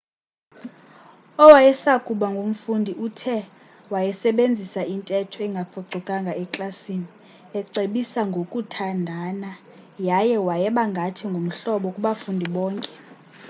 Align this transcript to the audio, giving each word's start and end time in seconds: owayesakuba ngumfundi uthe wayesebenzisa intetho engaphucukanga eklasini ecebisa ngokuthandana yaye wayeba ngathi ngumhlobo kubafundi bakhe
owayesakuba 1.43 2.27
ngumfundi 2.33 2.91
uthe 3.07 3.37
wayesebenzisa 3.93 4.81
intetho 4.93 5.39
engaphucukanga 5.47 6.33
eklasini 6.43 7.09
ecebisa 7.59 8.21
ngokuthandana 8.29 9.51
yaye 10.07 10.35
wayeba 10.47 10.83
ngathi 10.91 11.23
ngumhlobo 11.27 11.87
kubafundi 11.95 12.45
bakhe 12.55 12.89